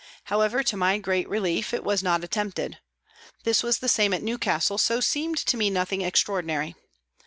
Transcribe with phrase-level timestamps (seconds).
[0.33, 2.79] However, to my great relief, it was not attempted.
[3.43, 6.73] This was the same at Newcastle, so seemed to me nothing extraordinary